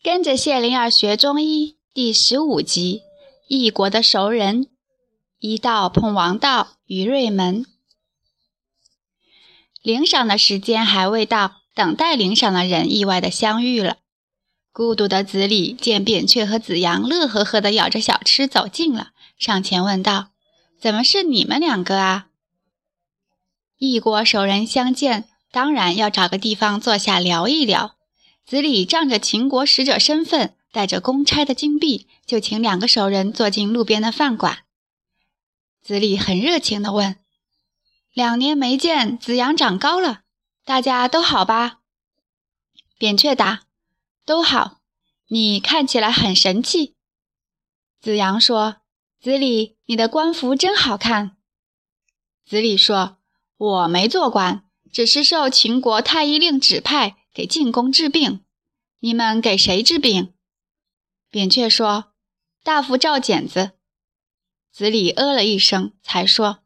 [0.00, 3.02] 跟着谢灵儿学中医第十五集：
[3.48, 4.68] 异国的熟人。
[5.40, 7.66] 一道碰王道于瑞门。
[9.82, 13.96] 领赏的时间还未到，等待领赏的人意外的相遇了。
[14.72, 20.28] 孤独的子李见扁鹊和子阳乐呵呵地咬着小吃走近了，上前问道
[20.80, 22.28] ：“怎么是你们两个啊？”
[23.78, 27.96] 异国熟人相见，当然要找个地方坐下聊一聊。
[28.48, 34.60] 子李仗着秦国使者身份，带着公差的金币，就请两个熟人坐进路边的饭馆。
[35.82, 37.16] 子李很热情地问
[38.14, 40.22] ：“两年没见，子阳长高了，
[40.64, 41.80] 大家都好吧？”
[42.96, 43.64] 扁鹊答
[44.24, 44.78] ：“都好。
[45.26, 46.94] 你看起来很神气。”
[48.00, 48.76] 子阳说
[49.20, 51.36] ：“子李，你的官服真好看。”
[52.48, 53.18] 子李说
[53.58, 58.40] ：“我没做官，只是受秦国太医令指派。”给进宫治病，
[58.98, 60.34] 你们给谁治病？
[61.30, 62.06] 扁鹊说
[62.64, 63.74] ：“大夫赵简子。”
[64.74, 66.64] 子李呃了一声，才说：“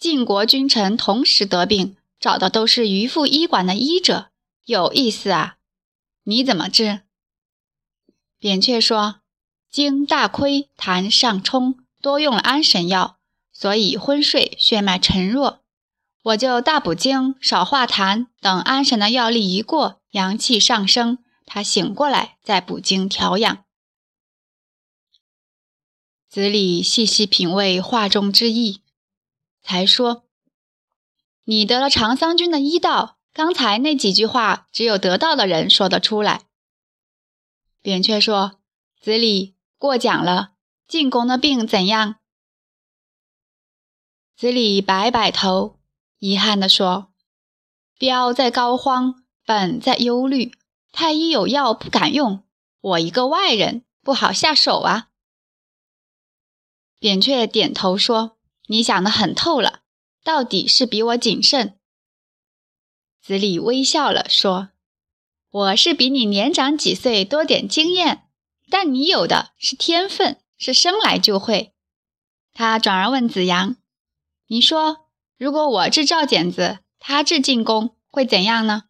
[0.00, 4.30] 晋国君臣同时得病，找的都是渔父医馆的医者，
[4.64, 5.58] 有意思啊！
[6.22, 7.02] 你怎么治？”
[8.40, 9.20] 扁鹊说
[9.68, 13.18] ：“经大亏，痰上冲，多用了安神药，
[13.52, 15.62] 所以昏睡，血脉沉弱。”
[16.24, 23.64] 我就大补精，少化痰，等安神的药力一过，阳气上升，他醒过来再补精调养。
[26.30, 28.80] 子李细细品味话中之意，
[29.62, 30.24] 才说
[31.44, 36.46] ：“你得了长桑君的医道，刚才那几句话，只有得道的人说得出来。”
[37.82, 38.60] 扁鹊说
[38.98, 40.54] ：“子李过奖了，
[40.88, 42.16] 进宫的病怎样？”
[44.34, 45.78] 子李摆摆头。
[46.26, 47.12] 遗憾地说
[48.00, 50.52] ：“标在膏肓，本在忧虑。
[50.90, 52.42] 太医有药不敢用，
[52.80, 55.10] 我一个外人不好下手啊。”
[56.98, 59.80] 扁鹊点头说：“你想得很透了，
[60.22, 61.78] 到底是比我谨慎。”
[63.20, 64.70] 子李微笑了说
[65.52, 68.30] ：“我是比你年长几岁，多点经验，
[68.70, 71.74] 但你有的是天分，是生来就会。”
[72.54, 73.76] 他转而问子阳
[74.48, 75.03] ：“你说？”
[75.36, 78.84] 如果我制赵简子，他制进宫，会怎样呢？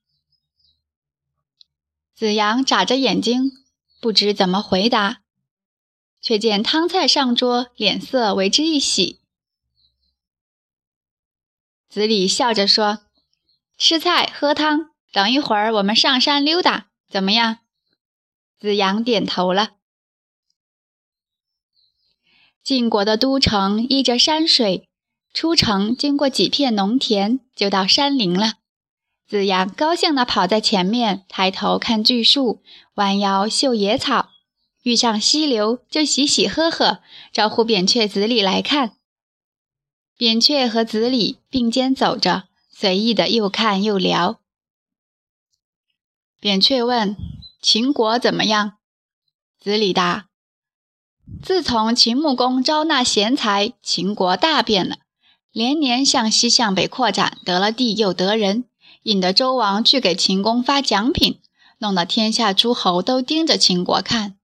[2.15, 3.50] 子阳眨着眼睛，
[4.00, 5.22] 不知怎么回答，
[6.21, 9.21] 却见汤菜上桌，脸色为之一喜。
[11.88, 13.06] 子李笑着说
[13.78, 17.60] ：“吃菜喝汤，等一会儿我们上山溜达，怎么样？”
[18.60, 19.77] 子阳点头了。
[22.62, 24.88] 晋国的都城依着山水。
[25.34, 28.55] 出城经过几片农田，就到山林了。
[29.27, 32.62] 子阳高兴地跑在前面，抬头看巨树，
[32.95, 34.28] 弯腰嗅野草，
[34.84, 37.00] 遇上溪流就喜喜呵呵，
[37.33, 38.97] 招呼扁鹊、子李来看。
[40.17, 44.39] 扁鹊和子李并肩走着，随意的又看又聊。
[46.39, 47.16] 扁鹊问
[47.61, 48.75] ：“秦国怎么样？”
[49.59, 50.28] 子李答
[51.43, 54.99] ：“自从秦穆公招纳贤才，秦国大变了。”
[55.54, 58.65] 连年向西向北扩展，得了地又得人，
[59.04, 61.41] 引得周王去给秦公发奖品，
[61.78, 64.37] 弄得天下诸侯都盯着秦国看。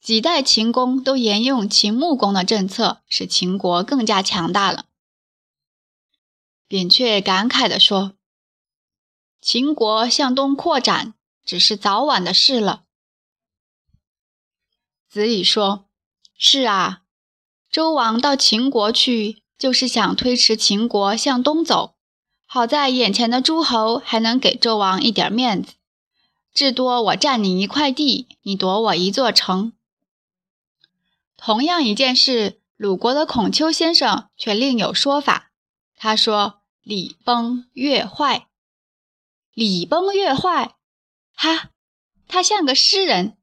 [0.00, 4.84] 几代秦公都沿用秦穆公的政策，使秦国更加强大了。
[6.68, 8.12] 扁鹊感慨地说
[9.42, 12.84] ：“秦国向东扩展，只是早晚的事了。”
[15.10, 15.88] 子李说
[16.38, 17.02] ：“是啊，
[17.68, 21.94] 周王到秦国去。”就是想推迟秦国向东走，
[22.44, 25.72] 好在眼前的诸侯还能给周王一点面子，
[26.52, 29.72] 至多我占你一块地，你夺我一座城。
[31.38, 35.50] 同样一件事，鲁国的孔丘先生却另有说法。
[35.96, 38.48] 他说：“礼崩乐坏，
[39.54, 40.74] 礼崩乐坏，
[41.34, 41.70] 哈，
[42.28, 43.38] 他像个诗人，